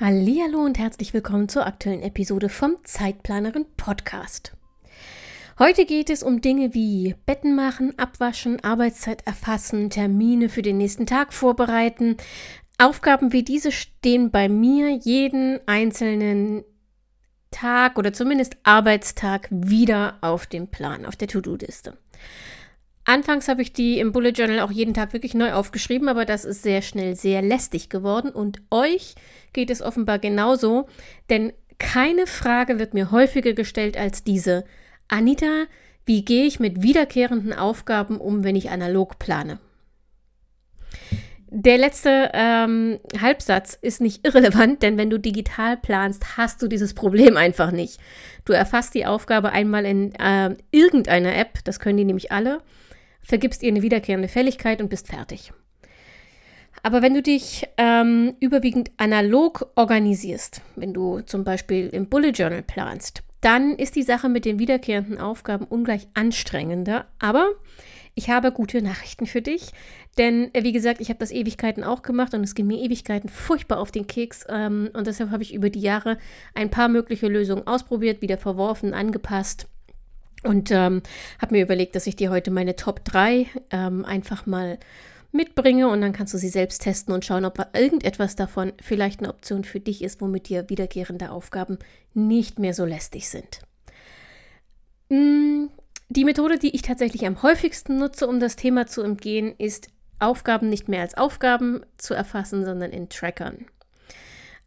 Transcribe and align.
Hallo 0.00 0.58
und 0.58 0.76
herzlich 0.76 1.14
willkommen 1.14 1.48
zur 1.48 1.68
aktuellen 1.68 2.02
Episode 2.02 2.48
vom 2.48 2.78
Zeitplanerin 2.82 3.64
Podcast. 3.76 4.56
Heute 5.56 5.86
geht 5.86 6.10
es 6.10 6.24
um 6.24 6.40
Dinge 6.40 6.74
wie 6.74 7.14
Betten 7.26 7.54
machen, 7.54 7.96
abwaschen, 7.96 8.58
Arbeitszeit 8.64 9.24
erfassen, 9.24 9.90
Termine 9.90 10.48
für 10.48 10.62
den 10.62 10.78
nächsten 10.78 11.06
Tag 11.06 11.32
vorbereiten. 11.32 12.16
Aufgaben 12.76 13.32
wie 13.32 13.44
diese 13.44 13.70
stehen 13.70 14.32
bei 14.32 14.48
mir 14.48 14.90
jeden 14.90 15.60
einzelnen 15.68 16.64
Tag 17.52 17.96
oder 17.96 18.12
zumindest 18.12 18.56
Arbeitstag 18.64 19.46
wieder 19.52 20.18
auf 20.22 20.46
dem 20.46 20.66
Plan, 20.66 21.06
auf 21.06 21.14
der 21.14 21.28
To-Do-Liste. 21.28 21.96
Anfangs 23.04 23.48
habe 23.48 23.60
ich 23.60 23.72
die 23.72 23.98
im 23.98 24.12
Bullet 24.12 24.30
Journal 24.30 24.60
auch 24.60 24.70
jeden 24.70 24.94
Tag 24.94 25.12
wirklich 25.12 25.34
neu 25.34 25.52
aufgeschrieben, 25.52 26.08
aber 26.08 26.24
das 26.24 26.44
ist 26.44 26.62
sehr 26.62 26.80
schnell 26.80 27.16
sehr 27.16 27.42
lästig 27.42 27.90
geworden 27.90 28.30
und 28.30 28.62
euch 28.70 29.14
geht 29.52 29.70
es 29.70 29.82
offenbar 29.82 30.18
genauso, 30.18 30.88
denn 31.28 31.52
keine 31.78 32.26
Frage 32.26 32.78
wird 32.78 32.94
mir 32.94 33.10
häufiger 33.10 33.52
gestellt 33.52 33.96
als 33.96 34.24
diese. 34.24 34.64
Anita, 35.08 35.64
wie 36.06 36.24
gehe 36.24 36.46
ich 36.46 36.60
mit 36.60 36.82
wiederkehrenden 36.82 37.52
Aufgaben 37.52 38.18
um, 38.18 38.42
wenn 38.42 38.56
ich 38.56 38.70
analog 38.70 39.18
plane? 39.18 39.58
Der 41.56 41.78
letzte 41.78 42.30
ähm, 42.32 42.98
Halbsatz 43.20 43.78
ist 43.80 44.00
nicht 44.00 44.26
irrelevant, 44.26 44.82
denn 44.82 44.98
wenn 44.98 45.08
du 45.08 45.20
digital 45.20 45.76
planst, 45.76 46.36
hast 46.36 46.60
du 46.60 46.68
dieses 46.68 46.94
Problem 46.94 47.36
einfach 47.36 47.70
nicht. 47.70 48.00
Du 48.44 48.52
erfasst 48.52 48.94
die 48.94 49.06
Aufgabe 49.06 49.52
einmal 49.52 49.84
in 49.84 50.14
äh, 50.16 50.56
irgendeiner 50.72 51.36
App, 51.36 51.58
das 51.64 51.78
können 51.78 51.98
die 51.98 52.04
nämlich 52.04 52.32
alle, 52.32 52.60
vergibst 53.24 53.62
ihr 53.62 53.70
eine 53.70 53.82
wiederkehrende 53.82 54.28
Fälligkeit 54.28 54.80
und 54.80 54.88
bist 54.88 55.08
fertig. 55.08 55.52
Aber 56.82 57.02
wenn 57.02 57.14
du 57.14 57.22
dich 57.22 57.66
ähm, 57.78 58.34
überwiegend 58.40 58.90
analog 58.98 59.70
organisierst, 59.74 60.60
wenn 60.76 60.92
du 60.92 61.20
zum 61.20 61.42
Beispiel 61.42 61.88
im 61.88 62.08
Bullet 62.08 62.30
Journal 62.30 62.62
planst, 62.62 63.22
dann 63.40 63.74
ist 63.76 63.96
die 63.96 64.02
Sache 64.02 64.28
mit 64.28 64.44
den 64.44 64.58
wiederkehrenden 64.58 65.18
Aufgaben 65.18 65.64
ungleich 65.64 66.08
anstrengender. 66.14 67.06
Aber 67.18 67.48
ich 68.14 68.30
habe 68.30 68.52
gute 68.52 68.82
Nachrichten 68.82 69.26
für 69.26 69.42
dich, 69.42 69.72
denn 70.18 70.52
äh, 70.54 70.62
wie 70.62 70.72
gesagt, 70.72 71.00
ich 71.00 71.08
habe 71.08 71.18
das 71.18 71.30
Ewigkeiten 71.30 71.84
auch 71.84 72.02
gemacht 72.02 72.34
und 72.34 72.44
es 72.44 72.54
ging 72.54 72.66
mir 72.66 72.78
Ewigkeiten 72.78 73.28
furchtbar 73.28 73.78
auf 73.78 73.90
den 73.90 74.06
Keks. 74.06 74.44
Ähm, 74.48 74.90
und 74.92 75.06
deshalb 75.06 75.30
habe 75.30 75.42
ich 75.42 75.54
über 75.54 75.70
die 75.70 75.80
Jahre 75.80 76.18
ein 76.54 76.70
paar 76.70 76.88
mögliche 76.88 77.28
Lösungen 77.28 77.66
ausprobiert, 77.66 78.22
wieder 78.22 78.38
verworfen, 78.38 78.94
angepasst 78.94 79.68
und 80.44 80.70
ähm, 80.70 81.02
habe 81.40 81.54
mir 81.54 81.62
überlegt, 81.62 81.96
dass 81.96 82.06
ich 82.06 82.16
dir 82.16 82.30
heute 82.30 82.50
meine 82.50 82.76
Top 82.76 83.04
3 83.04 83.46
ähm, 83.70 84.04
einfach 84.04 84.46
mal 84.46 84.78
mitbringe 85.32 85.88
und 85.88 86.00
dann 86.00 86.12
kannst 86.12 86.32
du 86.32 86.38
sie 86.38 86.48
selbst 86.48 86.82
testen 86.82 87.12
und 87.12 87.24
schauen, 87.24 87.44
ob 87.44 87.58
irgendetwas 87.74 88.36
davon 88.36 88.72
vielleicht 88.80 89.20
eine 89.20 89.30
Option 89.30 89.64
für 89.64 89.80
dich 89.80 90.02
ist, 90.02 90.20
womit 90.20 90.48
dir 90.48 90.70
wiederkehrende 90.70 91.30
Aufgaben 91.30 91.78
nicht 92.14 92.58
mehr 92.58 92.72
so 92.72 92.84
lästig 92.84 93.28
sind. 93.28 93.60
Mm, 95.08 95.66
die 96.08 96.24
Methode, 96.24 96.58
die 96.58 96.74
ich 96.74 96.82
tatsächlich 96.82 97.26
am 97.26 97.42
häufigsten 97.42 97.98
nutze, 97.98 98.28
um 98.28 98.38
das 98.38 98.56
Thema 98.56 98.86
zu 98.86 99.02
umgehen, 99.02 99.54
ist 99.58 99.88
Aufgaben 100.20 100.68
nicht 100.68 100.88
mehr 100.88 101.00
als 101.00 101.16
Aufgaben 101.16 101.84
zu 101.98 102.14
erfassen, 102.14 102.64
sondern 102.64 102.92
in 102.92 103.08
Trackern. 103.08 103.66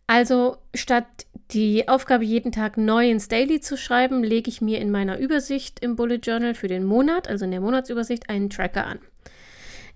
Also 0.07 0.57
statt 0.73 1.26
die 1.51 1.87
Aufgabe 1.87 2.25
jeden 2.25 2.51
Tag 2.51 2.77
neu 2.77 3.09
ins 3.09 3.27
Daily 3.29 3.61
zu 3.61 3.77
schreiben, 3.77 4.23
lege 4.23 4.49
ich 4.49 4.61
mir 4.61 4.79
in 4.79 4.91
meiner 4.91 5.17
Übersicht 5.17 5.79
im 5.79 5.95
Bullet 5.95 6.17
Journal 6.17 6.53
für 6.53 6.67
den 6.67 6.83
Monat, 6.83 7.27
also 7.27 7.45
in 7.45 7.51
der 7.51 7.61
Monatsübersicht, 7.61 8.29
einen 8.29 8.49
Tracker 8.49 8.85
an. 8.85 8.99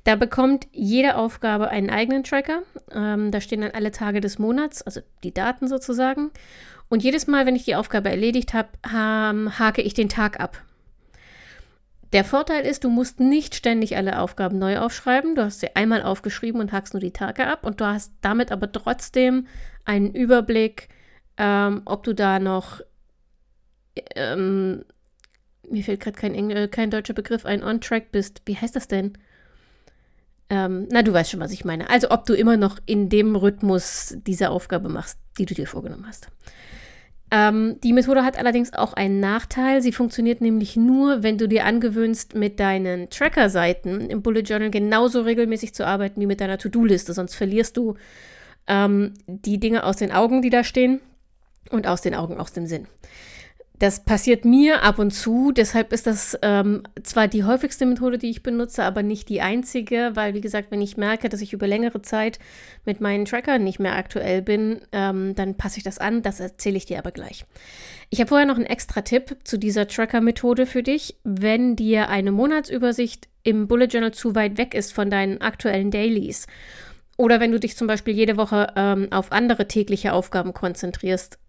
Da 0.03 0.15
bekommt 0.15 0.67
jede 0.71 1.15
Aufgabe 1.15 1.69
einen 1.69 1.89
eigenen 1.89 2.23
Tracker. 2.23 2.63
Ähm, 2.91 3.31
da 3.31 3.39
stehen 3.39 3.61
dann 3.61 3.71
alle 3.71 3.91
Tage 3.91 4.19
des 4.19 4.39
Monats, 4.39 4.81
also 4.81 5.01
die 5.23 5.33
Daten 5.33 5.67
sozusagen. 5.67 6.31
Und 6.89 7.03
jedes 7.03 7.27
Mal, 7.27 7.45
wenn 7.45 7.55
ich 7.55 7.65
die 7.65 7.75
Aufgabe 7.75 8.09
erledigt 8.09 8.53
habe, 8.53 8.69
ähm, 8.85 9.59
hake 9.59 9.81
ich 9.81 9.93
den 9.93 10.09
Tag 10.09 10.39
ab. 10.39 10.61
Der 12.13 12.25
Vorteil 12.25 12.65
ist, 12.65 12.83
du 12.83 12.89
musst 12.89 13.19
nicht 13.19 13.55
ständig 13.55 13.95
alle 13.95 14.19
Aufgaben 14.19 14.59
neu 14.59 14.79
aufschreiben. 14.79 15.35
Du 15.35 15.43
hast 15.43 15.61
sie 15.61 15.75
einmal 15.75 16.03
aufgeschrieben 16.03 16.59
und 16.59 16.71
hakst 16.71 16.93
nur 16.93 16.99
die 16.99 17.13
Tage 17.13 17.47
ab 17.47 17.63
und 17.63 17.79
du 17.79 17.85
hast 17.85 18.11
damit 18.21 18.51
aber 18.51 18.71
trotzdem 18.71 19.47
einen 19.85 20.13
Überblick, 20.13 20.89
ähm, 21.41 21.81
ob 21.85 22.03
du 22.03 22.13
da 22.13 22.37
noch, 22.37 22.81
ähm, 24.15 24.85
mir 25.67 25.83
fällt 25.83 25.99
gerade 25.99 26.17
kein, 26.17 26.35
Engl 26.35 26.67
kein 26.67 26.91
deutscher 26.91 27.15
Begriff 27.15 27.47
ein, 27.47 27.63
on 27.63 27.81
track 27.81 28.11
bist. 28.11 28.43
Wie 28.45 28.55
heißt 28.55 28.75
das 28.75 28.87
denn? 28.87 29.17
Ähm, 30.51 30.87
na, 30.91 31.01
du 31.01 31.11
weißt 31.11 31.31
schon, 31.31 31.39
was 31.39 31.51
ich 31.51 31.65
meine. 31.65 31.89
Also, 31.89 32.11
ob 32.11 32.25
du 32.25 32.35
immer 32.35 32.57
noch 32.57 32.77
in 32.85 33.09
dem 33.09 33.35
Rhythmus 33.35 34.15
diese 34.27 34.51
Aufgabe 34.51 34.87
machst, 34.87 35.17
die 35.39 35.45
du 35.45 35.55
dir 35.55 35.65
vorgenommen 35.65 36.05
hast. 36.07 36.27
Ähm, 37.31 37.79
die 37.83 37.93
Methode 37.93 38.23
hat 38.23 38.37
allerdings 38.37 38.73
auch 38.73 38.93
einen 38.93 39.19
Nachteil. 39.19 39.81
Sie 39.81 39.93
funktioniert 39.93 40.41
nämlich 40.41 40.75
nur, 40.75 41.23
wenn 41.23 41.39
du 41.39 41.47
dir 41.47 41.65
angewöhnst, 41.65 42.35
mit 42.35 42.59
deinen 42.59 43.09
Tracker-Seiten 43.09 44.01
im 44.11 44.21
Bullet 44.21 44.41
Journal 44.41 44.69
genauso 44.69 45.21
regelmäßig 45.21 45.73
zu 45.73 45.87
arbeiten 45.87 46.21
wie 46.21 46.27
mit 46.27 46.39
deiner 46.39 46.59
To-Do-Liste. 46.59 47.13
Sonst 47.13 47.33
verlierst 47.33 47.77
du 47.77 47.95
ähm, 48.67 49.15
die 49.25 49.59
Dinge 49.59 49.85
aus 49.85 49.95
den 49.95 50.11
Augen, 50.11 50.43
die 50.43 50.51
da 50.51 50.63
stehen 50.63 50.99
und 51.69 51.87
aus 51.87 52.01
den 52.01 52.15
Augen, 52.15 52.37
aus 52.37 52.53
dem 52.53 52.67
Sinn. 52.67 52.87
Das 53.81 54.03
passiert 54.03 54.45
mir 54.45 54.83
ab 54.83 54.99
und 54.99 55.09
zu, 55.09 55.51
deshalb 55.51 55.91
ist 55.91 56.05
das 56.05 56.37
ähm, 56.43 56.83
zwar 57.01 57.27
die 57.27 57.45
häufigste 57.45 57.87
Methode, 57.87 58.19
die 58.19 58.29
ich 58.29 58.43
benutze, 58.43 58.83
aber 58.83 59.01
nicht 59.01 59.27
die 59.27 59.41
einzige, 59.41 60.11
weil 60.13 60.35
wie 60.35 60.41
gesagt, 60.41 60.69
wenn 60.69 60.83
ich 60.83 60.97
merke, 60.97 61.29
dass 61.29 61.41
ich 61.41 61.51
über 61.51 61.65
längere 61.65 62.03
Zeit 62.03 62.37
mit 62.85 63.01
meinen 63.01 63.25
Trackern 63.25 63.63
nicht 63.63 63.79
mehr 63.79 63.95
aktuell 63.95 64.43
bin, 64.43 64.81
ähm, 64.91 65.33
dann 65.33 65.55
passe 65.55 65.79
ich 65.79 65.83
das 65.83 65.97
an, 65.97 66.21
das 66.21 66.39
erzähle 66.39 66.77
ich 66.77 66.85
dir 66.85 66.99
aber 66.99 67.09
gleich. 67.09 67.45
Ich 68.11 68.19
habe 68.19 68.27
vorher 68.27 68.45
noch 68.45 68.57
einen 68.57 68.67
extra 68.67 69.01
Tipp 69.01 69.37
zu 69.45 69.57
dieser 69.57 69.87
Tracker-Methode 69.87 70.67
für 70.67 70.83
dich. 70.83 71.15
Wenn 71.23 71.75
dir 71.75 72.09
eine 72.09 72.31
Monatsübersicht 72.31 73.29
im 73.41 73.67
Bullet 73.67 73.87
Journal 73.87 74.13
zu 74.13 74.35
weit 74.35 74.59
weg 74.59 74.75
ist 74.75 74.93
von 74.93 75.09
deinen 75.09 75.41
aktuellen 75.41 75.89
Dailies 75.89 76.45
oder 77.17 77.39
wenn 77.39 77.51
du 77.51 77.59
dich 77.59 77.75
zum 77.75 77.87
Beispiel 77.87 78.13
jede 78.13 78.37
Woche 78.37 78.73
ähm, 78.75 79.07
auf 79.11 79.31
andere 79.31 79.67
tägliche 79.67 80.13
Aufgaben 80.13 80.53
konzentrierst, 80.53 81.39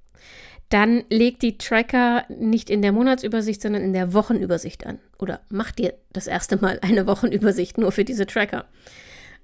dann 0.68 1.04
leg 1.10 1.38
die 1.38 1.58
Tracker 1.58 2.24
nicht 2.30 2.70
in 2.70 2.80
der 2.80 2.92
Monatsübersicht, 2.92 3.60
sondern 3.60 3.82
in 3.82 3.92
der 3.92 4.14
Wochenübersicht 4.14 4.86
an. 4.86 5.00
Oder 5.18 5.40
mach 5.50 5.70
dir 5.70 5.94
das 6.12 6.26
erste 6.26 6.56
Mal 6.56 6.78
eine 6.80 7.06
Wochenübersicht 7.06 7.76
nur 7.76 7.92
für 7.92 8.04
diese 8.04 8.26
Tracker. 8.26 8.64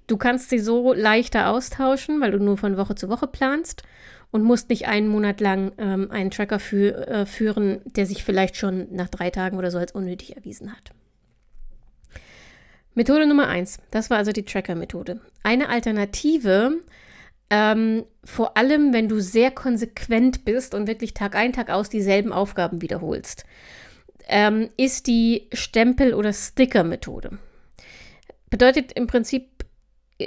Du 0.06 0.16
kannst 0.16 0.48
sie 0.48 0.58
so 0.58 0.94
leichter 0.94 1.50
austauschen, 1.50 2.20
weil 2.22 2.30
du 2.30 2.38
nur 2.38 2.56
von 2.56 2.78
Woche 2.78 2.94
zu 2.94 3.10
Woche 3.10 3.26
planst 3.26 3.82
und 4.30 4.42
musst 4.42 4.70
nicht 4.70 4.88
einen 4.88 5.08
Monat 5.08 5.40
lang 5.40 5.72
ähm, 5.76 6.10
einen 6.10 6.30
Tracker 6.30 6.58
für, 6.58 7.06
äh, 7.06 7.26
führen, 7.26 7.82
der 7.84 8.06
sich 8.06 8.24
vielleicht 8.24 8.56
schon 8.56 8.86
nach 8.90 9.08
drei 9.08 9.28
Tagen 9.28 9.58
oder 9.58 9.70
so 9.70 9.76
als 9.76 9.92
unnötig 9.92 10.34
erwiesen 10.34 10.72
hat. 10.72 10.92
Methode 12.94 13.26
Nummer 13.26 13.48
eins. 13.48 13.78
Das 13.90 14.08
war 14.08 14.16
also 14.16 14.32
die 14.32 14.44
Tracker-Methode. 14.44 15.20
Eine 15.42 15.68
Alternative 15.68 16.80
ähm, 17.50 18.04
vor 18.24 18.56
allem, 18.56 18.92
wenn 18.92 19.08
du 19.08 19.20
sehr 19.20 19.50
konsequent 19.50 20.44
bist 20.44 20.74
und 20.74 20.86
wirklich 20.86 21.14
Tag 21.14 21.34
ein, 21.34 21.52
Tag 21.52 21.70
aus 21.70 21.88
dieselben 21.88 22.32
Aufgaben 22.32 22.82
wiederholst, 22.82 23.44
ähm, 24.28 24.68
ist 24.76 25.06
die 25.06 25.48
Stempel- 25.52 26.14
oder 26.14 26.32
Sticker-Methode. 26.32 27.38
Bedeutet 28.50 28.92
im 28.92 29.06
Prinzip 29.06 29.58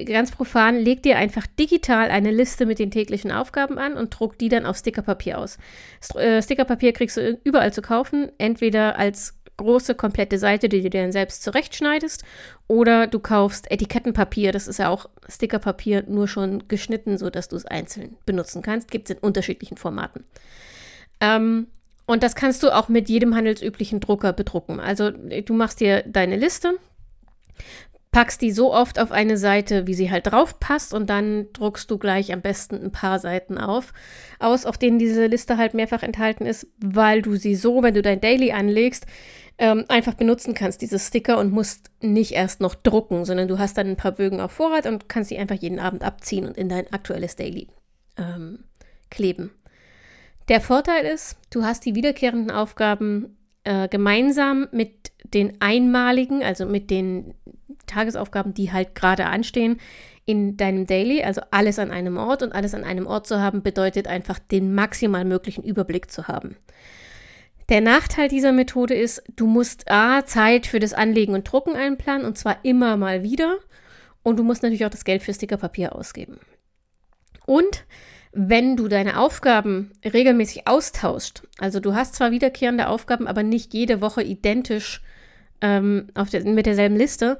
ganz 0.05 0.31
profan, 0.31 0.77
leg 0.79 1.03
dir 1.03 1.17
einfach 1.17 1.45
digital 1.47 2.09
eine 2.09 2.31
Liste 2.31 2.65
mit 2.65 2.79
den 2.79 2.91
täglichen 2.91 3.31
Aufgaben 3.31 3.77
an 3.77 3.93
und 3.93 4.09
druck 4.09 4.37
die 4.37 4.49
dann 4.49 4.65
auf 4.65 4.77
Stickerpapier 4.77 5.37
aus. 5.37 5.57
Äh, 6.15 6.41
Stickerpapier 6.41 6.93
kriegst 6.93 7.17
du 7.17 7.39
überall 7.43 7.73
zu 7.73 7.81
kaufen, 7.81 8.31
entweder 8.37 8.97
als 8.97 9.40
große, 9.61 9.95
komplette 9.95 10.37
Seite, 10.37 10.69
die 10.69 10.81
du 10.81 10.89
dir 10.89 11.01
dann 11.01 11.11
selbst 11.11 11.43
zurechtschneidest. 11.43 12.23
Oder 12.67 13.07
du 13.07 13.19
kaufst 13.19 13.69
Etikettenpapier, 13.71 14.51
das 14.51 14.67
ist 14.67 14.79
ja 14.79 14.89
auch 14.89 15.09
Stickerpapier, 15.29 16.03
nur 16.07 16.27
schon 16.27 16.67
geschnitten, 16.67 17.17
sodass 17.17 17.47
du 17.47 17.55
es 17.55 17.65
einzeln 17.65 18.17
benutzen 18.25 18.61
kannst. 18.61 18.91
Gibt 18.91 19.09
es 19.09 19.15
in 19.15 19.21
unterschiedlichen 19.21 19.77
Formaten. 19.77 20.25
Ähm, 21.19 21.67
und 22.05 22.23
das 22.23 22.35
kannst 22.35 22.63
du 22.63 22.75
auch 22.75 22.89
mit 22.89 23.07
jedem 23.09 23.35
handelsüblichen 23.35 23.99
Drucker 23.99 24.33
bedrucken. 24.33 24.79
Also 24.79 25.11
du 25.11 25.53
machst 25.53 25.79
dir 25.79 26.03
deine 26.05 26.35
Liste, 26.35 26.73
packst 28.11 28.41
die 28.41 28.51
so 28.51 28.73
oft 28.73 28.99
auf 28.99 29.11
eine 29.11 29.37
Seite, 29.37 29.87
wie 29.87 29.93
sie 29.93 30.11
halt 30.11 30.27
drauf 30.27 30.59
passt 30.59 30.93
und 30.93 31.09
dann 31.09 31.47
druckst 31.53 31.89
du 31.89 31.97
gleich 31.97 32.33
am 32.33 32.41
besten 32.41 32.75
ein 32.83 32.91
paar 32.91 33.19
Seiten 33.19 33.57
auf, 33.57 33.93
aus, 34.39 34.65
auf 34.65 34.77
denen 34.77 34.99
diese 34.99 35.27
Liste 35.27 35.57
halt 35.57 35.73
mehrfach 35.73 36.03
enthalten 36.03 36.45
ist, 36.45 36.67
weil 36.77 37.21
du 37.21 37.37
sie 37.37 37.55
so, 37.55 37.81
wenn 37.81 37.93
du 37.93 38.01
dein 38.01 38.19
Daily 38.19 38.51
anlegst, 38.51 39.05
ähm, 39.61 39.85
einfach 39.89 40.15
benutzen 40.15 40.55
kannst, 40.55 40.81
diese 40.81 40.97
Sticker 40.97 41.37
und 41.37 41.51
musst 41.51 41.91
nicht 42.01 42.31
erst 42.31 42.61
noch 42.61 42.73
drucken, 42.73 43.25
sondern 43.25 43.47
du 43.47 43.59
hast 43.59 43.77
dann 43.77 43.87
ein 43.87 43.95
paar 43.95 44.13
Bögen 44.13 44.41
auf 44.41 44.51
Vorrat 44.51 44.87
und 44.87 45.07
kannst 45.07 45.29
sie 45.29 45.37
einfach 45.37 45.55
jeden 45.55 45.77
Abend 45.77 46.03
abziehen 46.03 46.47
und 46.47 46.57
in 46.57 46.67
dein 46.67 46.91
aktuelles 46.91 47.35
Daily 47.35 47.67
ähm, 48.17 48.63
kleben. 49.11 49.51
Der 50.49 50.61
Vorteil 50.61 51.05
ist, 51.05 51.37
du 51.51 51.63
hast 51.63 51.85
die 51.85 51.93
wiederkehrenden 51.93 52.49
Aufgaben 52.49 53.37
äh, 53.63 53.87
gemeinsam 53.87 54.67
mit 54.71 55.11
den 55.23 55.61
einmaligen, 55.61 56.41
also 56.43 56.65
mit 56.65 56.89
den 56.89 57.35
Tagesaufgaben, 57.85 58.55
die 58.55 58.71
halt 58.71 58.95
gerade 58.95 59.27
anstehen, 59.27 59.79
in 60.25 60.57
deinem 60.57 60.87
Daily, 60.87 61.23
also 61.23 61.41
alles 61.51 61.77
an 61.77 61.91
einem 61.91 62.17
Ort 62.17 62.41
und 62.41 62.53
alles 62.53 62.73
an 62.73 62.83
einem 62.83 63.05
Ort 63.05 63.27
zu 63.27 63.39
haben, 63.39 63.61
bedeutet 63.61 64.07
einfach 64.07 64.39
den 64.39 64.73
maximal 64.73 65.23
möglichen 65.23 65.63
Überblick 65.63 66.09
zu 66.09 66.27
haben. 66.27 66.57
Der 67.69 67.81
Nachteil 67.81 68.27
dieser 68.27 68.51
Methode 68.51 68.93
ist, 68.93 69.23
du 69.35 69.47
musst 69.47 69.89
A, 69.89 70.25
Zeit 70.25 70.67
für 70.67 70.79
das 70.79 70.93
Anlegen 70.93 71.33
und 71.33 71.51
Drucken 71.51 71.75
einplanen 71.75 72.25
und 72.25 72.37
zwar 72.37 72.63
immer 72.63 72.97
mal 72.97 73.23
wieder 73.23 73.57
und 74.23 74.37
du 74.37 74.43
musst 74.43 74.63
natürlich 74.63 74.85
auch 74.85 74.89
das 74.89 75.05
Geld 75.05 75.23
für 75.23 75.33
Stickerpapier 75.33 75.95
ausgeben. 75.95 76.39
Und 77.45 77.85
wenn 78.33 78.77
du 78.77 78.87
deine 78.87 79.19
Aufgaben 79.19 79.91
regelmäßig 80.05 80.67
austauscht, 80.67 81.43
also 81.59 81.79
du 81.79 81.95
hast 81.95 82.15
zwar 82.15 82.31
wiederkehrende 82.31 82.87
Aufgaben, 82.87 83.27
aber 83.27 83.43
nicht 83.43 83.73
jede 83.73 84.01
Woche 84.01 84.23
identisch 84.23 85.01
ähm, 85.61 86.07
der, 86.31 86.45
mit 86.45 86.65
derselben 86.65 86.95
Liste, 86.95 87.39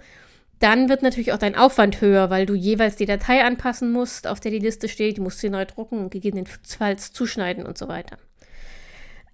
dann 0.60 0.90
wird 0.90 1.02
natürlich 1.02 1.34
auch 1.34 1.40
dein 1.40 1.56
Aufwand 1.56 2.02
höher, 2.02 2.30
weil 2.30 2.46
du 2.46 2.54
jeweils 2.54 2.96
die 2.96 3.06
Datei 3.06 3.44
anpassen 3.44 3.92
musst, 3.92 4.28
auf 4.28 4.40
der 4.40 4.52
die 4.52 4.60
Liste 4.60 4.90
steht, 4.90 5.18
musst 5.18 5.40
sie 5.40 5.50
neu 5.50 5.66
drucken 5.66 6.00
und 6.00 6.12
gegebenenfalls 6.12 7.14
zuschneiden 7.14 7.66
und 7.66 7.78
so 7.78 7.88
weiter. 7.88 8.18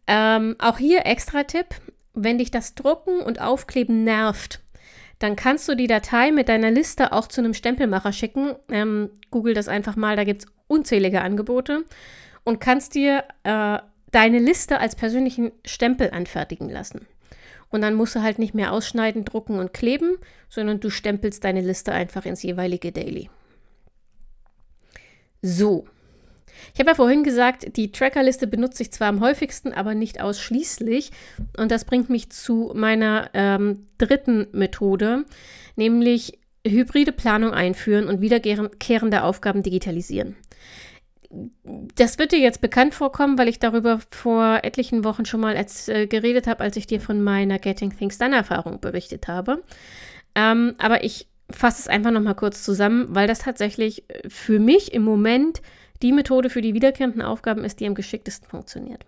Ähm, 0.08 0.56
auch 0.60 0.78
hier 0.78 1.06
extra 1.06 1.44
Tipp, 1.44 1.68
wenn 2.14 2.38
dich 2.38 2.52
das 2.52 2.76
Drucken 2.76 3.20
und 3.20 3.42
Aufkleben 3.42 4.04
nervt, 4.04 4.62
dann 5.20 5.36
kannst 5.36 5.68
du 5.68 5.76
die 5.76 5.88
Datei 5.88 6.32
mit 6.32 6.50
deiner 6.50 6.72
Liste 6.72 7.12
auch 7.12 7.28
zu 7.28 7.42
einem 7.42 7.54
Stempelmacher 7.54 8.14
schicken. 8.14 8.56
Ähm, 8.70 9.10
Google 9.32 9.54
das 9.54 9.68
einfach 9.68 9.96
mal, 9.96 10.16
da 10.16 10.24
gibt 10.24 10.44
es 10.44 10.52
unzählige 10.68 11.22
Angebote 11.22 11.86
und 12.44 12.60
kannst 12.60 12.96
dir 12.96 13.24
äh, 13.44 13.80
deine 14.12 14.40
Liste 14.40 14.80
als 14.80 14.96
persönlichen 14.96 15.52
Stempel 15.66 16.12
anfertigen 16.12 16.70
lassen. 16.70 17.08
Und 17.70 17.82
dann 17.82 17.96
musst 17.96 18.16
du 18.16 18.22
halt 18.22 18.40
nicht 18.40 18.54
mehr 18.54 18.72
ausschneiden, 18.72 19.26
drucken 19.26 19.60
und 19.60 19.74
kleben, 19.74 20.18
sondern 20.50 20.80
du 20.80 20.90
stempelst 20.90 21.44
deine 21.44 21.62
Liste 21.62 21.92
einfach 21.92 22.26
ins 22.26 22.44
jeweilige 22.44 22.92
Daily. 22.92 23.30
So. 25.42 25.86
Ich 26.74 26.80
habe 26.80 26.92
ja 26.92 26.96
vorhin 26.96 27.24
gesagt, 27.24 27.78
die 27.78 27.92
Trackerliste 27.92 28.48
benutze 28.48 28.84
ich 28.84 28.92
zwar 28.92 29.08
am 29.08 29.22
häufigsten, 29.22 29.74
aber 29.74 29.96
nicht 29.96 30.22
ausschließlich. 30.22 31.12
Und 31.58 31.72
das 31.72 31.86
bringt 31.86 32.10
mich 32.10 32.30
zu 32.30 32.72
meiner 32.76 33.30
ähm, 33.34 33.88
dritten 33.98 34.48
Methode, 34.52 35.26
nämlich 35.76 36.40
hybride 36.66 37.12
Planung 37.12 37.54
einführen 37.54 38.08
und 38.08 38.22
wiederkehrende 38.22 39.24
Aufgaben 39.24 39.64
digitalisieren 39.64 40.36
das 41.96 42.18
wird 42.18 42.32
dir 42.32 42.40
jetzt 42.40 42.62
bekannt 42.62 42.94
vorkommen, 42.94 43.38
weil 43.38 43.48
ich 43.48 43.60
darüber 43.60 44.00
vor 44.12 44.60
etlichen 44.64 45.04
Wochen 45.04 45.26
schon 45.26 45.42
mal 45.42 45.58
als, 45.58 45.88
äh, 45.88 46.08
geredet 46.08 46.48
habe, 46.48 46.62
als 46.62 46.78
ich 46.78 46.88
dir 46.88 47.02
von 47.02 47.22
meiner 47.24 47.60
Getting 47.60 47.96
Things 47.96 48.18
Done 48.18 48.36
Erfahrung 48.36 48.80
berichtet 48.80 49.28
habe. 49.28 49.64
Ähm, 50.36 50.76
aber 50.78 51.04
ich 51.04 51.28
fasse 51.50 51.82
es 51.82 51.88
einfach 51.88 52.12
nochmal 52.12 52.36
kurz 52.36 52.64
zusammen, 52.64 53.08
weil 53.10 53.28
das 53.28 53.40
tatsächlich 53.40 54.10
äh, 54.10 54.30
für 54.30 54.60
mich 54.60 54.94
im 54.94 55.04
Moment 55.04 55.62
die 56.02 56.12
Methode 56.12 56.50
für 56.50 56.62
die 56.62 56.74
wiederkehrenden 56.74 57.22
Aufgaben 57.22 57.64
ist, 57.64 57.80
die 57.80 57.88
am 57.88 57.96
geschicktesten 57.96 58.48
funktioniert. 58.48 59.06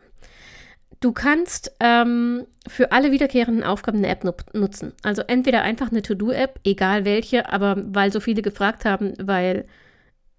Du 1.01 1.13
kannst 1.13 1.71
ähm, 1.79 2.45
für 2.67 2.91
alle 2.91 3.11
wiederkehrenden 3.11 3.63
Aufgaben 3.63 3.99
eine 3.99 4.09
App 4.09 4.25
nutzen. 4.53 4.93
Also 5.01 5.21
entweder 5.21 5.61
einfach 5.61 5.91
eine 5.91 6.01
To-Do-App, 6.01 6.59
egal 6.65 7.05
welche, 7.05 7.51
aber 7.51 7.77
weil 7.85 8.11
so 8.11 8.19
viele 8.19 8.41
gefragt 8.41 8.83
haben, 8.83 9.13
weil 9.21 9.65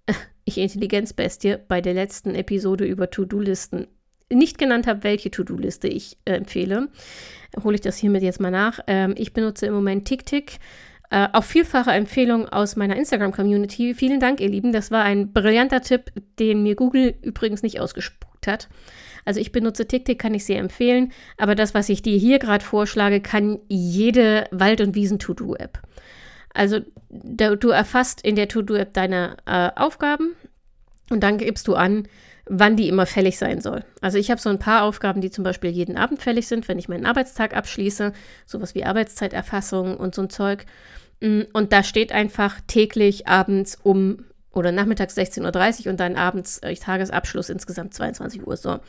ich 0.44 0.58
Intelligenzbestie 0.58 1.56
bei 1.66 1.80
der 1.80 1.94
letzten 1.94 2.34
Episode 2.34 2.84
über 2.84 3.10
To-Do-Listen 3.10 3.86
nicht 4.32 4.58
genannt 4.58 4.86
habe, 4.86 5.02
welche 5.02 5.30
To-Do-Liste 5.30 5.88
ich 5.88 6.18
äh, 6.24 6.34
empfehle, 6.34 6.88
hole 7.64 7.74
ich 7.74 7.80
das 7.80 7.96
hiermit 7.96 8.22
jetzt 8.22 8.40
mal 8.40 8.50
nach. 8.50 8.80
Ähm, 8.86 9.14
ich 9.16 9.32
benutze 9.32 9.66
im 9.66 9.74
Moment 9.74 10.06
TickTick. 10.06 10.58
Äh, 11.10 11.28
auf 11.32 11.44
vielfache 11.44 11.90
Empfehlung 11.90 12.48
aus 12.48 12.76
meiner 12.76 12.94
Instagram-Community. 12.96 13.94
Vielen 13.94 14.20
Dank, 14.20 14.40
ihr 14.40 14.48
Lieben. 14.48 14.72
Das 14.72 14.92
war 14.92 15.02
ein 15.02 15.32
brillanter 15.32 15.80
Tipp, 15.80 16.12
den 16.38 16.62
mir 16.62 16.76
Google 16.76 17.14
übrigens 17.22 17.62
nicht 17.62 17.80
ausgespuckt 17.80 18.46
hat. 18.46 18.68
Also 19.24 19.40
ich 19.40 19.50
benutze 19.50 19.86
TickTick, 19.86 20.20
kann 20.20 20.34
ich 20.34 20.44
sehr 20.44 20.60
empfehlen. 20.60 21.12
Aber 21.36 21.56
das, 21.56 21.74
was 21.74 21.88
ich 21.88 22.02
dir 22.02 22.16
hier 22.16 22.38
gerade 22.38 22.64
vorschlage, 22.64 23.20
kann 23.20 23.58
jede 23.68 24.46
Wald- 24.52 24.80
und 24.80 24.94
Wiesen-To-Do-App. 24.94 25.82
Also 26.54 26.80
du 27.08 27.68
erfasst 27.68 28.22
in 28.22 28.36
der 28.36 28.48
To-Do-App 28.48 28.94
deine 28.94 29.36
äh, 29.46 29.70
Aufgaben 29.74 30.34
und 31.10 31.22
dann 31.22 31.38
gibst 31.38 31.66
du 31.66 31.74
an, 31.74 32.06
wann 32.52 32.76
die 32.76 32.88
immer 32.88 33.06
fällig 33.06 33.38
sein 33.38 33.60
soll. 33.60 33.84
Also 34.00 34.18
ich 34.18 34.28
habe 34.28 34.40
so 34.40 34.50
ein 34.50 34.58
paar 34.58 34.82
Aufgaben, 34.82 35.20
die 35.20 35.30
zum 35.30 35.44
Beispiel 35.44 35.70
jeden 35.70 35.96
Abend 35.96 36.20
fällig 36.20 36.48
sind, 36.48 36.66
wenn 36.66 36.80
ich 36.80 36.88
meinen 36.88 37.06
Arbeitstag 37.06 37.56
abschließe, 37.56 38.12
sowas 38.44 38.74
wie 38.74 38.84
Arbeitszeiterfassung 38.84 39.96
und 39.96 40.16
so 40.16 40.22
ein 40.22 40.30
Zeug. 40.30 40.66
Mm, 41.20 41.42
und 41.52 41.72
da 41.72 41.84
steht 41.84 42.10
einfach 42.10 42.60
täglich 42.66 43.28
abends 43.28 43.78
um 43.80 44.24
oder 44.52 44.72
nachmittags 44.72 45.16
16.30 45.16 45.84
Uhr 45.84 45.92
und 45.92 46.00
dann 46.00 46.16
abends 46.16 46.58
äh, 46.58 46.74
Tagesabschluss 46.74 47.50
insgesamt 47.50 47.94
22 47.94 48.44
Uhr. 48.44 48.56
So. 48.56 48.80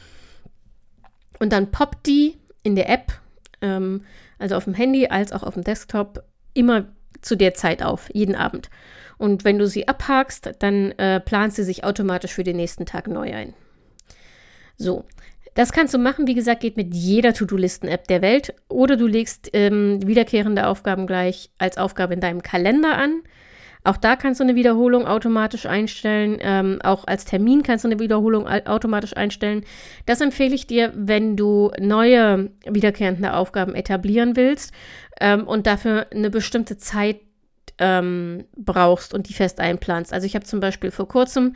Und 1.37 1.53
dann 1.53 1.69
poppt 1.69 2.07
die 2.07 2.39
in 2.63 2.75
der 2.75 2.89
App, 2.89 3.13
ähm, 3.61 4.05
also 4.39 4.55
auf 4.55 4.63
dem 4.63 4.73
Handy 4.73 5.05
als 5.05 5.31
auch 5.33 5.43
auf 5.43 5.53
dem 5.53 5.63
Desktop, 5.63 6.23
immer 6.55 6.87
zu 7.21 7.35
der 7.35 7.53
Zeit 7.53 7.83
auf, 7.83 8.09
jeden 8.13 8.35
Abend. 8.35 8.69
Und 9.17 9.43
wenn 9.43 9.59
du 9.59 9.67
sie 9.67 9.87
abhakst, 9.87 10.51
dann 10.59 10.91
äh, 10.93 11.19
plant 11.19 11.53
sie 11.53 11.63
sich 11.63 11.83
automatisch 11.83 12.33
für 12.33 12.43
den 12.43 12.57
nächsten 12.57 12.85
Tag 12.85 13.07
neu 13.07 13.33
ein. 13.33 13.53
So, 14.77 15.05
das 15.53 15.71
kannst 15.71 15.93
du 15.93 15.97
machen, 15.97 16.27
wie 16.27 16.33
gesagt, 16.33 16.61
geht 16.61 16.77
mit 16.77 16.93
jeder 16.93 17.33
To-Do-Listen-App 17.33 18.07
der 18.07 18.21
Welt. 18.21 18.53
Oder 18.69 18.95
du 18.95 19.05
legst 19.05 19.49
ähm, 19.53 19.99
wiederkehrende 20.05 20.65
Aufgaben 20.65 21.07
gleich 21.07 21.51
als 21.57 21.77
Aufgabe 21.77 22.13
in 22.13 22.21
deinem 22.21 22.41
Kalender 22.41 22.97
an. 22.97 23.21
Auch 23.83 23.97
da 23.97 24.15
kannst 24.15 24.39
du 24.39 24.43
eine 24.43 24.55
Wiederholung 24.55 25.07
automatisch 25.07 25.65
einstellen. 25.65 26.37
Ähm, 26.39 26.79
auch 26.83 27.05
als 27.07 27.25
Termin 27.25 27.63
kannst 27.63 27.83
du 27.83 27.87
eine 27.87 27.99
Wiederholung 27.99 28.47
automatisch 28.47 29.17
einstellen. 29.17 29.63
Das 30.05 30.21
empfehle 30.21 30.53
ich 30.53 30.67
dir, 30.67 30.91
wenn 30.95 31.35
du 31.35 31.71
neue 31.79 32.51
wiederkehrende 32.67 33.33
Aufgaben 33.33 33.73
etablieren 33.73 34.35
willst 34.35 34.73
ähm, 35.19 35.47
und 35.47 35.65
dafür 35.65 36.07
eine 36.11 36.29
bestimmte 36.29 36.77
Zeit 36.77 37.21
ähm, 37.79 38.45
brauchst 38.55 39.13
und 39.13 39.27
die 39.27 39.33
fest 39.33 39.59
einplanst. 39.59 40.13
Also 40.13 40.27
ich 40.27 40.35
habe 40.35 40.45
zum 40.45 40.59
Beispiel 40.59 40.91
vor 40.91 41.07
kurzem, 41.07 41.55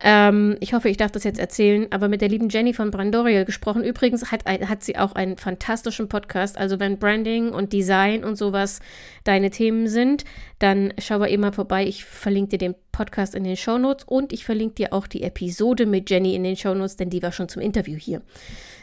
ähm, 0.00 0.56
ich 0.60 0.74
hoffe, 0.74 0.88
ich 0.88 0.96
darf 0.96 1.10
das 1.10 1.24
jetzt 1.24 1.40
erzählen, 1.40 1.88
aber 1.90 2.08
mit 2.08 2.20
der 2.20 2.28
lieben 2.28 2.48
Jenny 2.48 2.72
von 2.72 2.90
Brandorial 2.90 3.44
gesprochen. 3.44 3.82
Übrigens 3.82 4.30
hat, 4.30 4.44
hat 4.46 4.84
sie 4.84 4.96
auch 4.96 5.12
einen 5.12 5.36
fantastischen 5.36 6.08
Podcast. 6.08 6.56
Also 6.56 6.78
wenn 6.78 6.98
Branding 6.98 7.50
und 7.50 7.72
Design 7.72 8.22
und 8.22 8.36
sowas 8.36 8.80
deine 9.24 9.50
Themen 9.50 9.88
sind, 9.88 10.24
dann 10.60 10.92
schau 10.98 11.18
mal 11.18 11.26
immer 11.26 11.52
vorbei. 11.52 11.84
Ich 11.86 12.04
verlinke 12.04 12.50
dir 12.50 12.58
den 12.58 12.74
Podcast 12.92 13.34
in 13.34 13.44
den 13.44 13.56
Shownotes 13.56 14.04
und 14.04 14.32
ich 14.32 14.44
verlinke 14.44 14.76
dir 14.76 14.92
auch 14.92 15.06
die 15.06 15.22
Episode 15.22 15.86
mit 15.86 16.10
Jenny 16.10 16.34
in 16.34 16.44
den 16.44 16.56
Shownotes, 16.56 16.96
denn 16.96 17.10
die 17.10 17.22
war 17.22 17.32
schon 17.32 17.48
zum 17.48 17.62
Interview 17.62 17.96
hier. 17.96 18.22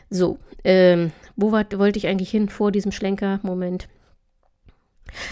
So, 0.10 0.38
ähm, 0.64 1.12
wo 1.36 1.52
wollte 1.52 1.98
ich 1.98 2.08
eigentlich 2.08 2.30
hin 2.30 2.50
vor 2.50 2.72
diesem 2.72 2.92
Schlenker? 2.92 3.40
Moment. 3.42 3.88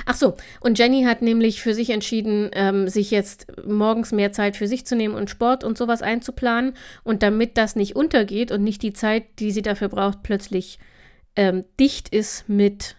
Ach 0.05 0.15
so, 0.15 0.35
und 0.59 0.79
Jenny 0.79 1.03
hat 1.03 1.21
nämlich 1.21 1.61
für 1.61 1.73
sich 1.73 1.89
entschieden, 1.89 2.49
ähm, 2.53 2.87
sich 2.87 3.11
jetzt 3.11 3.47
morgens 3.65 4.11
mehr 4.11 4.31
Zeit 4.31 4.55
für 4.55 4.67
sich 4.67 4.85
zu 4.85 4.95
nehmen 4.95 5.15
und 5.15 5.29
Sport 5.29 5.63
und 5.63 5.77
sowas 5.77 6.01
einzuplanen. 6.01 6.73
Und 7.03 7.23
damit 7.23 7.57
das 7.57 7.75
nicht 7.75 7.95
untergeht 7.95 8.51
und 8.51 8.63
nicht 8.63 8.81
die 8.81 8.93
Zeit, 8.93 9.23
die 9.39 9.51
sie 9.51 9.61
dafür 9.61 9.89
braucht, 9.89 10.23
plötzlich 10.23 10.79
ähm, 11.35 11.65
dicht 11.79 12.09
ist 12.09 12.47
mit, 12.47 12.95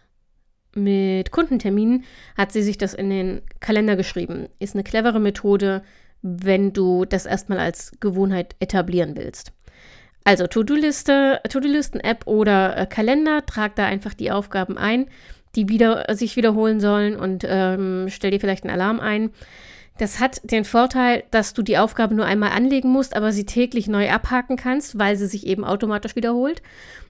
mit 0.74 1.30
Kundenterminen, 1.30 2.04
hat 2.36 2.52
sie 2.52 2.62
sich 2.62 2.78
das 2.78 2.94
in 2.94 3.10
den 3.10 3.42
Kalender 3.60 3.96
geschrieben. 3.96 4.48
Ist 4.58 4.74
eine 4.74 4.84
clevere 4.84 5.20
Methode, 5.20 5.82
wenn 6.22 6.72
du 6.72 7.04
das 7.04 7.26
erstmal 7.26 7.58
als 7.58 7.92
Gewohnheit 8.00 8.56
etablieren 8.58 9.16
willst. 9.16 9.52
Also 10.24 10.46
To-Do-Liste, 10.46 11.40
To-Do-Listen-App 11.50 12.26
oder 12.26 12.78
äh, 12.78 12.86
Kalender, 12.86 13.44
trag 13.44 13.76
da 13.76 13.84
einfach 13.84 14.14
die 14.14 14.30
Aufgaben 14.30 14.78
ein 14.78 15.06
die 15.56 15.68
wieder, 15.68 16.06
sich 16.14 16.36
wiederholen 16.36 16.80
sollen 16.80 17.16
und 17.16 17.44
ähm, 17.46 18.06
stell 18.08 18.30
dir 18.30 18.40
vielleicht 18.40 18.64
einen 18.64 18.74
Alarm 18.74 19.00
ein. 19.00 19.30
Das 19.96 20.18
hat 20.18 20.40
den 20.42 20.64
Vorteil, 20.64 21.22
dass 21.30 21.54
du 21.54 21.62
die 21.62 21.78
Aufgabe 21.78 22.14
nur 22.16 22.26
einmal 22.26 22.50
anlegen 22.50 22.88
musst, 22.88 23.14
aber 23.14 23.30
sie 23.30 23.46
täglich 23.46 23.86
neu 23.86 24.10
abhaken 24.10 24.56
kannst, 24.56 24.98
weil 24.98 25.16
sie 25.16 25.28
sich 25.28 25.46
eben 25.46 25.64
automatisch 25.64 26.16
wiederholt. 26.16 26.62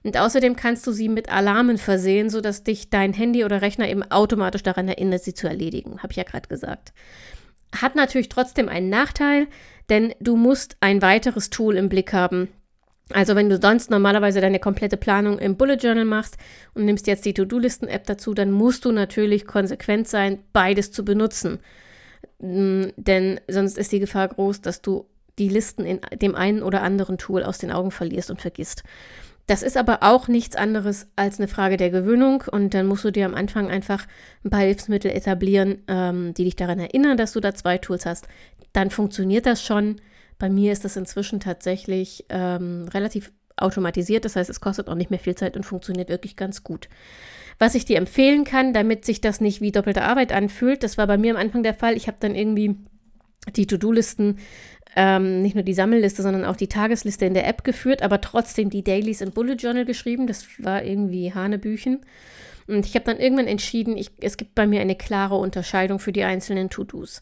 Und 0.03 0.17
außerdem 0.17 0.55
kannst 0.55 0.85
du 0.85 0.91
sie 0.91 1.09
mit 1.09 1.31
Alarmen 1.31 1.79
versehen, 1.79 2.29
sodass 2.29 2.63
dich 2.63 2.91
dein 2.91 3.13
Handy 3.13 3.43
oder 3.43 3.63
Rechner 3.63 3.89
eben 3.89 4.03
automatisch 4.03 4.61
daran 4.61 4.87
erinnert, 4.87 5.23
sie 5.23 5.33
zu 5.33 5.47
erledigen. 5.47 6.03
Habe 6.03 6.11
ich 6.11 6.17
ja 6.17 6.23
gerade 6.23 6.47
gesagt. 6.47 6.93
Hat 7.75 7.95
natürlich 7.95 8.29
trotzdem 8.29 8.69
einen 8.69 8.89
Nachteil, 8.89 9.47
denn 9.89 10.13
du 10.19 10.35
musst 10.35 10.77
ein 10.79 11.01
weiteres 11.01 11.49
Tool 11.49 11.77
im 11.77 11.89
Blick 11.89 12.13
haben. 12.13 12.49
Also 13.11 13.35
wenn 13.35 13.49
du 13.49 13.61
sonst 13.61 13.91
normalerweise 13.91 14.41
deine 14.41 14.59
komplette 14.59 14.97
Planung 14.97 15.37
im 15.37 15.57
Bullet 15.57 15.75
Journal 15.75 16.05
machst 16.05 16.37
und 16.73 16.85
nimmst 16.85 17.05
jetzt 17.05 17.25
die 17.25 17.33
To-Do-Listen-App 17.33 18.05
dazu, 18.05 18.33
dann 18.33 18.51
musst 18.51 18.83
du 18.85 18.91
natürlich 18.91 19.45
konsequent 19.45 20.07
sein, 20.07 20.39
beides 20.53 20.91
zu 20.91 21.05
benutzen. 21.05 21.59
Mm, 22.39 22.85
denn 22.97 23.39
sonst 23.47 23.77
ist 23.77 23.91
die 23.91 23.99
Gefahr 23.99 24.27
groß, 24.27 24.61
dass 24.61 24.81
du 24.81 25.05
die 25.37 25.49
Listen 25.49 25.85
in 25.85 25.99
dem 26.19 26.33
einen 26.33 26.63
oder 26.63 26.81
anderen 26.81 27.17
Tool 27.17 27.43
aus 27.43 27.59
den 27.59 27.71
Augen 27.71 27.91
verlierst 27.91 28.31
und 28.31 28.41
vergisst. 28.41 28.83
Das 29.47 29.61
ist 29.61 29.77
aber 29.77 30.01
auch 30.01 30.27
nichts 30.27 30.55
anderes 30.55 31.07
als 31.15 31.37
eine 31.37 31.47
Frage 31.47 31.77
der 31.77 31.91
Gewöhnung 31.91 32.43
und 32.51 32.73
dann 32.73 32.87
musst 32.87 33.05
du 33.05 33.11
dir 33.11 33.27
am 33.27 33.35
Anfang 33.35 33.69
einfach 33.69 34.07
ein 34.43 34.49
paar 34.49 34.61
Hilfsmittel 34.61 35.11
etablieren, 35.11 35.83
ähm, 35.87 36.33
die 36.33 36.45
dich 36.45 36.55
daran 36.55 36.79
erinnern, 36.79 37.17
dass 37.17 37.33
du 37.33 37.39
da 37.39 37.53
zwei 37.53 37.77
Tools 37.77 38.07
hast. 38.07 38.27
Dann 38.73 38.89
funktioniert 38.89 39.45
das 39.45 39.63
schon. 39.63 39.97
Bei 40.37 40.49
mir 40.49 40.71
ist 40.71 40.85
das 40.85 40.97
inzwischen 40.97 41.39
tatsächlich 41.39 42.25
ähm, 42.29 42.87
relativ 42.93 43.31
automatisiert, 43.57 44.25
das 44.25 44.35
heißt, 44.35 44.49
es 44.49 44.59
kostet 44.59 44.89
auch 44.89 44.95
nicht 44.95 45.11
mehr 45.11 45.19
viel 45.19 45.35
Zeit 45.35 45.55
und 45.55 45.63
funktioniert 45.63 46.09
wirklich 46.09 46.35
ganz 46.35 46.63
gut. 46.63 46.89
Was 47.57 47.75
ich 47.75 47.85
dir 47.85 47.97
empfehlen 47.97 48.43
kann, 48.43 48.73
damit 48.73 49.05
sich 49.05 49.21
das 49.21 49.39
nicht 49.39 49.61
wie 49.61 49.71
doppelte 49.71 50.03
Arbeit 50.03 50.33
anfühlt, 50.33 50.83
das 50.83 50.97
war 50.97 51.07
bei 51.07 51.17
mir 51.17 51.33
am 51.33 51.39
Anfang 51.39 51.63
der 51.63 51.73
Fall. 51.73 51.95
Ich 51.95 52.07
habe 52.07 52.17
dann 52.19 52.35
irgendwie 52.35 52.75
die 53.55 53.65
To-Do-Listen, 53.65 54.39
ähm, 54.95 55.41
nicht 55.41 55.55
nur 55.55 55.63
die 55.63 55.73
Sammelliste, 55.73 56.21
sondern 56.21 56.45
auch 56.45 56.55
die 56.55 56.67
Tagesliste 56.67 57.25
in 57.25 57.33
der 57.33 57.47
App 57.47 57.63
geführt, 57.63 58.01
aber 58.01 58.21
trotzdem 58.21 58.69
die 58.69 58.83
Dailies 58.83 59.21
im 59.21 59.31
Bullet 59.31 59.55
Journal 59.55 59.85
geschrieben. 59.85 60.27
Das 60.27 60.47
war 60.59 60.83
irgendwie 60.83 61.33
Hanebüchen. 61.33 62.01
Und 62.67 62.85
ich 62.85 62.95
habe 62.95 63.05
dann 63.05 63.19
irgendwann 63.19 63.47
entschieden, 63.47 63.95
ich, 63.95 64.11
es 64.21 64.37
gibt 64.37 64.55
bei 64.55 64.65
mir 64.65 64.81
eine 64.81 64.95
klare 64.95 65.35
Unterscheidung 65.35 65.99
für 65.99 66.11
die 66.11 66.23
einzelnen 66.23 66.69
To-Dos. 66.69 67.21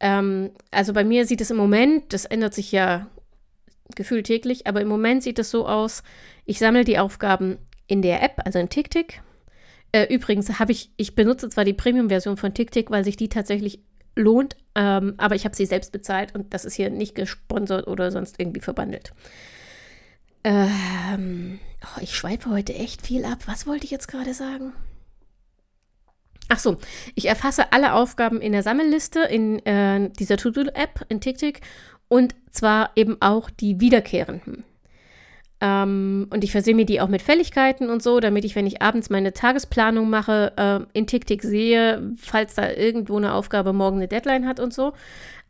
Ähm, 0.00 0.50
also 0.70 0.92
bei 0.92 1.04
mir 1.04 1.26
sieht 1.26 1.40
es 1.40 1.50
im 1.50 1.56
Moment, 1.56 2.12
das 2.12 2.24
ändert 2.24 2.54
sich 2.54 2.72
ja 2.72 3.08
gefühlt 3.94 4.26
täglich, 4.26 4.66
aber 4.66 4.80
im 4.80 4.88
Moment 4.88 5.22
sieht 5.22 5.38
es 5.38 5.50
so 5.50 5.66
aus, 5.66 6.02
ich 6.44 6.58
sammle 6.58 6.84
die 6.84 6.98
Aufgaben 6.98 7.58
in 7.86 8.02
der 8.02 8.22
App, 8.22 8.42
also 8.44 8.58
in 8.58 8.68
TickTick. 8.68 9.22
Äh, 9.92 10.12
übrigens 10.12 10.58
habe 10.58 10.72
ich, 10.72 10.90
ich 10.96 11.14
benutze 11.14 11.48
zwar 11.48 11.64
die 11.64 11.72
Premium-Version 11.72 12.36
von 12.36 12.52
TickTick, 12.52 12.90
weil 12.90 13.04
sich 13.04 13.16
die 13.16 13.28
tatsächlich 13.28 13.80
lohnt, 14.16 14.56
ähm, 14.74 15.14
aber 15.18 15.34
ich 15.34 15.44
habe 15.44 15.54
sie 15.54 15.66
selbst 15.66 15.92
bezahlt 15.92 16.34
und 16.34 16.52
das 16.52 16.64
ist 16.64 16.74
hier 16.74 16.90
nicht 16.90 17.14
gesponsert 17.14 17.86
oder 17.86 18.10
sonst 18.10 18.40
irgendwie 18.40 18.60
verbandelt. 18.60 19.12
Ähm, 20.42 21.58
oh, 21.82 22.00
ich 22.00 22.14
schweife 22.14 22.50
heute 22.50 22.74
echt 22.74 23.06
viel 23.06 23.24
ab. 23.24 23.38
Was 23.46 23.66
wollte 23.66 23.84
ich 23.84 23.90
jetzt 23.90 24.08
gerade 24.08 24.32
sagen? 24.32 24.72
Ach 26.48 26.58
so, 26.58 26.76
ich 27.14 27.26
erfasse 27.26 27.72
alle 27.72 27.94
Aufgaben 27.94 28.40
in 28.40 28.52
der 28.52 28.62
Sammelliste 28.62 29.20
in 29.20 29.64
äh, 29.66 30.10
dieser 30.10 30.36
To-Do-App 30.36 31.04
in 31.08 31.20
TickTick 31.20 31.60
und 32.08 32.34
zwar 32.50 32.90
eben 32.94 33.16
auch 33.20 33.50
die 33.50 33.80
wiederkehrenden. 33.80 34.64
Ähm, 35.60 36.28
und 36.30 36.44
ich 36.44 36.52
versehe 36.52 36.74
mir 36.74 36.84
die 36.84 37.00
auch 37.00 37.08
mit 37.08 37.22
Fälligkeiten 37.22 37.88
und 37.88 38.02
so, 38.02 38.20
damit 38.20 38.44
ich, 38.44 38.54
wenn 38.54 38.66
ich 38.66 38.82
abends 38.82 39.08
meine 39.08 39.32
Tagesplanung 39.32 40.10
mache, 40.10 40.52
äh, 40.56 40.98
in 40.98 41.06
TickTick 41.06 41.42
sehe, 41.42 42.12
falls 42.18 42.54
da 42.54 42.70
irgendwo 42.70 43.16
eine 43.16 43.32
Aufgabe 43.32 43.72
morgen 43.72 43.96
eine 43.96 44.08
Deadline 44.08 44.46
hat 44.46 44.60
und 44.60 44.74
so. 44.74 44.92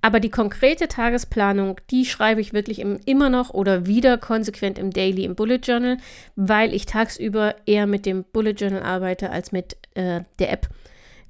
Aber 0.03 0.21
die 0.21 0.31
konkrete 0.31 0.87
Tagesplanung, 0.87 1.81
die 1.91 2.05
schreibe 2.05 2.41
ich 2.41 2.53
wirklich 2.53 2.79
im, 2.79 3.01
immer 3.07 3.29
noch 3.29 3.51
oder 3.51 3.87
wieder 3.87 4.19
konsequent 4.19 4.79
im 4.79 4.93
Daily, 4.93 5.25
im 5.25 5.35
Bullet 5.35 5.57
Journal, 5.57 5.97
weil 6.37 6.73
ich 6.73 6.87
tagsüber 6.87 7.57
eher 7.67 7.87
mit 7.87 8.07
dem 8.07 8.25
Bullet 8.33 8.53
Journal 8.53 8.85
arbeite 8.85 9.31
als 9.31 9.51
mit 9.51 9.77
äh, 9.95 10.21
der 10.39 10.53
App. 10.53 10.69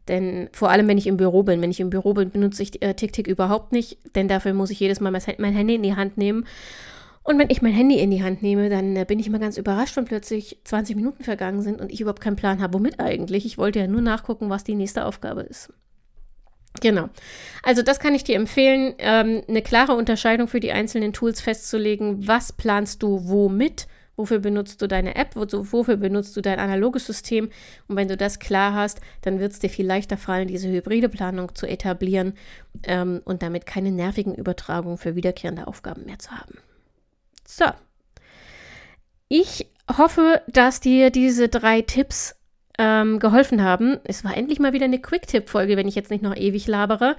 Denn 0.09 0.49
vor 0.53 0.71
allem, 0.71 0.87
wenn 0.89 0.99
ich 0.99 1.07
im 1.07 1.17
Büro 1.17 1.43
bin, 1.43 1.61
wenn 1.61 1.71
ich 1.71 1.81
im 1.81 1.91
Büro 1.91 2.15
bin, 2.15 2.31
benutze 2.31 2.63
ich 2.63 2.83
äh, 2.83 2.95
TickTick 2.95 3.27
überhaupt 3.27 3.73
nicht, 3.73 3.99
denn 4.15 4.29
dafür 4.29 4.55
muss 4.55 4.71
ich 4.71 4.79
jedes 4.79 5.01
Mal 5.01 5.11
mein 5.11 5.53
Handy 5.53 5.75
in 5.75 5.83
die 5.83 5.97
Hand 5.97 6.17
nehmen. 6.17 6.47
Und 7.27 7.41
wenn 7.41 7.51
ich 7.51 7.61
mein 7.61 7.73
Handy 7.73 7.99
in 7.99 8.13
die 8.13 8.23
Hand 8.23 8.43
nehme, 8.43 8.71
dann 8.71 8.95
äh, 8.95 9.05
bin 9.05 9.19
ich 9.19 9.27
immer 9.27 9.41
ganz 9.41 9.57
überrascht, 9.57 9.97
wenn 9.97 10.05
plötzlich 10.05 10.61
20 10.63 10.95
Minuten 10.95 11.25
vergangen 11.25 11.61
sind 11.61 11.81
und 11.81 11.93
ich 11.93 12.01
überhaupt 12.01 12.21
keinen 12.21 12.37
Plan 12.37 12.63
habe, 12.63 12.75
womit 12.75 13.01
eigentlich. 13.01 13.45
Ich 13.45 13.59
wollte 13.59 13.81
ja 13.81 13.89
nur 13.89 14.01
nachgucken, 14.01 14.49
was 14.49 14.63
die 14.63 14.77
nächste 14.77 15.05
Aufgabe 15.05 15.43
ist. 15.43 15.73
Genau. 16.81 17.09
Also 17.65 17.83
das 17.83 17.99
kann 17.99 18.15
ich 18.15 18.23
dir 18.23 18.37
empfehlen, 18.37 18.95
ähm, 18.99 19.43
eine 19.49 19.63
klare 19.63 19.95
Unterscheidung 19.95 20.47
für 20.47 20.61
die 20.61 20.71
einzelnen 20.73 21.13
Tools 21.13 21.41
festzulegen. 21.41 22.29
Was 22.29 22.53
planst 22.53 23.03
du 23.03 23.29
womit? 23.29 23.89
Wofür 24.17 24.39
benutzt 24.39 24.81
du 24.81 24.89
deine 24.89 25.15
App? 25.15 25.37
Wofür 25.37 25.97
benutzt 25.97 26.37
du 26.37 26.41
dein 26.41 26.59
analoges 26.59 27.07
System? 27.07 27.51
Und 27.87 27.97
wenn 27.97 28.09
du 28.09 28.17
das 28.17 28.39
klar 28.39 28.75
hast, 28.75 29.01
dann 29.21 29.39
wird 29.39 29.53
es 29.53 29.59
dir 29.59 29.71
viel 29.71 29.87
leichter 29.87 30.17
fallen, 30.17 30.49
diese 30.49 30.69
hybride 30.69 31.09
Planung 31.09 31.55
zu 31.55 31.67
etablieren 31.67 32.35
ähm, 32.85 33.21
und 33.25 33.43
damit 33.43 33.67
keine 33.67 33.93
nervigen 33.93 34.35
Übertragungen 34.35 34.99
für 34.99 35.17
wiederkehrende 35.17 35.67
Aufgaben 35.67 36.05
mehr 36.07 36.19
zu 36.19 36.31
haben. 36.31 36.59
So. 37.47 37.67
Ich 39.29 39.69
hoffe, 39.99 40.43
dass 40.49 40.81
dir 40.81 41.11
diese 41.11 41.49
drei 41.49 41.83
Tipps 41.83 42.37
ähm, 42.79 43.19
geholfen 43.19 43.63
haben. 43.63 43.99
Es 44.05 44.25
war 44.25 44.37
endlich 44.37 44.59
mal 44.59 44.73
wieder 44.73 44.85
eine 44.85 45.01
Quick-Tipp-Folge, 45.01 45.77
wenn 45.77 45.89
ich 45.89 45.95
jetzt 45.95 46.11
nicht 46.11 46.23
noch 46.23 46.37
ewig 46.37 46.67
labere. 46.67 47.17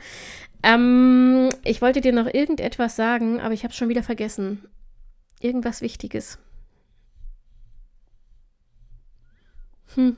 Ähm, 0.64 1.50
ich 1.64 1.82
wollte 1.82 2.02
dir 2.02 2.14
noch 2.14 2.32
irgendetwas 2.32 2.96
sagen, 2.96 3.40
aber 3.40 3.54
ich 3.54 3.64
habe 3.64 3.72
es 3.72 3.78
schon 3.78 3.90
wieder 3.90 4.04
vergessen. 4.04 4.66
Irgendwas 5.40 5.82
Wichtiges. 5.82 6.40
Hm. 9.96 10.18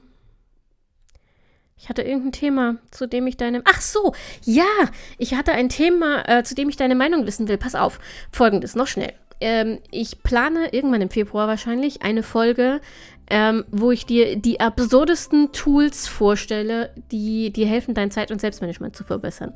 Ich 1.82 1.88
hatte 1.88 2.02
irgendein 2.02 2.34
Thema, 2.34 2.76
zu 2.92 3.08
dem 3.08 3.26
ich 3.26 3.38
deine. 3.38 3.62
Ach 3.64 3.80
so, 3.80 4.14
ja, 4.44 4.66
ich 5.18 5.34
hatte 5.36 5.54
ein 5.54 5.70
Thema, 5.70 6.28
äh, 6.28 6.44
zu 6.44 6.54
dem 6.54 6.68
ich 6.68 6.76
deine 6.76 6.96
Meinung 6.96 7.26
wissen 7.26 7.48
will. 7.48 7.58
Pass 7.58 7.74
auf. 7.76 8.00
Folgendes, 8.32 8.76
noch 8.76 8.88
schnell. 8.88 9.14
Ähm, 9.40 9.80
ich 9.90 10.22
plane 10.22 10.74
irgendwann 10.74 11.02
im 11.02 11.10
Februar 11.10 11.48
wahrscheinlich 11.48 12.02
eine 12.02 12.24
Folge, 12.24 12.82
ähm, 13.30 13.64
wo 13.72 13.92
ich 13.92 14.06
dir 14.06 14.36
die 14.36 14.60
absurdesten 14.60 15.54
Tools 15.54 16.08
vorstelle, 16.08 16.94
die 17.12 17.54
dir 17.54 17.68
helfen, 17.68 17.94
dein 17.94 18.12
Zeit- 18.12 18.32
und 18.32 18.42
Selbstmanagement 18.42 18.96
zu 18.96 19.06
verbessern. 19.06 19.54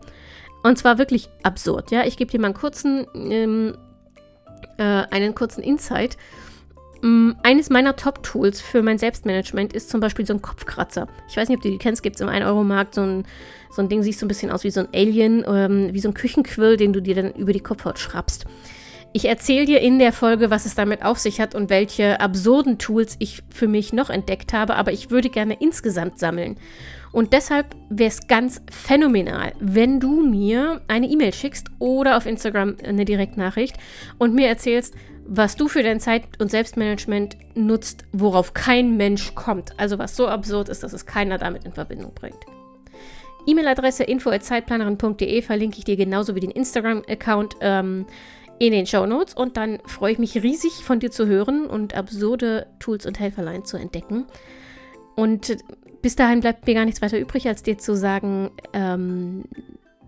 Und 0.64 0.78
zwar 0.78 0.98
wirklich 0.98 1.28
absurd, 1.44 1.92
ja. 1.92 2.06
Ich 2.06 2.16
gebe 2.16 2.32
dir 2.32 2.40
mal 2.40 2.48
einen 2.48 2.56
kurzen, 2.56 3.06
ähm, 3.16 3.78
äh, 4.78 4.84
einen 4.84 5.36
kurzen 5.36 5.62
Insight. 5.62 6.18
Mm, 7.04 7.32
eines 7.44 7.70
meiner 7.70 7.98
Top-Tools 7.98 8.62
für 8.62 8.82
mein 8.82 8.98
Selbstmanagement 8.98 9.74
ist 9.74 9.90
zum 9.90 10.00
Beispiel 10.00 10.26
so 10.26 10.34
ein 10.34 10.42
Kopfkratzer. 10.42 11.10
Ich 11.28 11.36
weiß 11.36 11.50
nicht, 11.50 11.58
ob 11.58 11.62
du 11.62 11.70
die 11.70 11.78
kennst, 11.78 12.02
gibt 12.02 12.16
es 12.16 12.22
im 12.22 12.30
1-Euro-Markt 12.30 12.96
so 12.96 13.02
ein, 13.02 13.26
so 13.72 13.82
ein 13.82 13.90
Ding, 13.90 14.04
sieht 14.04 14.18
so 14.18 14.26
ein 14.26 14.30
bisschen 14.30 14.52
aus 14.52 14.64
wie 14.64 14.72
so 14.72 14.80
ein 14.80 14.88
Alien, 14.94 15.44
ähm, 15.46 15.90
wie 15.92 16.00
so 16.00 16.08
ein 16.08 16.14
Küchenquill, 16.14 16.78
den 16.78 16.94
du 16.94 17.02
dir 17.02 17.16
dann 17.16 17.34
über 17.34 17.52
die 17.52 17.60
Kopfhaut 17.60 18.00
schraubst. 18.00 18.46
Ich 19.12 19.26
erzähle 19.26 19.66
dir 19.66 19.82
in 19.82 20.00
der 20.00 20.14
Folge, 20.14 20.50
was 20.50 20.66
es 20.66 20.76
damit 20.76 21.04
auf 21.04 21.20
sich 21.20 21.42
hat 21.42 21.56
und 21.56 21.70
welche 21.70 22.22
absurden 22.22 22.78
Tools 22.78 23.18
ich 23.20 23.44
für 23.54 23.68
mich 23.68 23.92
noch 23.92 24.10
entdeckt 24.10 24.54
habe, 24.54 24.76
aber 24.76 24.94
ich 24.94 25.12
würde 25.12 25.30
gerne 25.30 25.58
insgesamt 25.60 26.20
sammeln. 26.20 26.56
Und 27.12 27.34
deshalb 27.34 27.76
wäre 27.90 28.10
es 28.10 28.28
ganz 28.28 28.62
phänomenal, 28.72 29.54
wenn 29.60 30.00
du 30.00 30.24
mir 30.24 30.82
eine 30.88 31.08
E-Mail 31.08 31.34
schickst 31.34 31.68
oder 31.80 32.16
auf 32.16 32.26
Instagram 32.26 32.78
eine 32.84 33.06
Direktnachricht 33.06 33.76
und 34.18 34.34
mir 34.34 34.48
erzählst, 34.48 34.96
was 35.26 35.56
du 35.56 35.68
für 35.68 35.84
dein 35.84 36.00
Zeit- 36.00 36.40
und 36.40 36.52
Selbstmanagement 36.52 37.38
nutzt, 37.56 38.06
worauf 38.12 38.54
kein 38.54 38.98
Mensch 38.98 39.36
kommt. 39.36 39.78
Also 39.80 40.00
was 40.00 40.16
so 40.16 40.28
absurd 40.28 40.70
ist, 40.70 40.84
dass 40.84 40.94
es 40.94 41.06
keiner 41.06 41.38
damit 41.38 41.66
in 41.66 41.74
Verbindung 41.74 42.14
bringt. 42.14 42.40
E-Mail-Adresse 43.46 44.04
info.zeitplanerin.de 44.04 45.42
verlinke 45.42 45.80
ich 45.80 45.86
dir 45.86 45.98
genauso 45.98 46.36
wie 46.36 46.40
den 46.40 46.52
Instagram-Account 46.52 47.58
ähm, 47.62 48.06
in 48.60 48.72
den 48.72 48.86
Show 48.86 49.06
Notes 49.06 49.34
und 49.34 49.58
dann 49.58 49.80
freue 49.86 50.14
ich 50.14 50.20
mich 50.20 50.42
riesig 50.42 50.84
von 50.84 51.00
dir 51.00 51.12
zu 51.12 51.28
hören 51.28 51.66
und 51.66 51.96
absurde 51.96 52.68
Tools 52.80 53.06
und 53.06 53.20
Helferlein 53.20 53.66
zu 53.66 53.78
entdecken. 53.78 54.26
Und 55.16 55.58
bis 56.02 56.16
dahin 56.16 56.40
bleibt 56.40 56.66
mir 56.68 56.76
gar 56.76 56.86
nichts 56.86 57.02
weiter 57.02 57.20
übrig, 57.20 57.48
als 57.48 57.64
dir 57.64 57.78
zu 57.78 57.96
sagen, 57.96 58.52
ähm, 58.74 59.44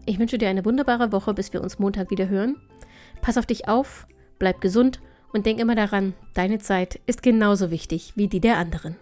ich 0.06 0.20
wünsche 0.20 0.38
dir 0.38 0.50
eine 0.50 0.64
wunderbare 0.64 1.12
Woche, 1.12 1.34
bis 1.34 1.52
wir 1.52 1.62
uns 1.62 1.80
Montag 1.80 2.12
wieder 2.12 2.30
hören. 2.30 2.58
Pass 3.22 3.38
auf 3.38 3.46
dich 3.46 3.68
auf, 3.68 4.08
bleib 4.39 4.62
gesund 4.62 5.00
und 5.34 5.46
denk 5.46 5.60
immer 5.60 5.75
daran, 5.75 6.13
deine 6.34 6.60
Zeit 6.60 7.00
ist 7.06 7.24
genauso 7.24 7.72
wichtig 7.72 8.13
wie 8.15 8.27
die 8.27 8.39
der 8.39 8.58
anderen. 8.58 8.96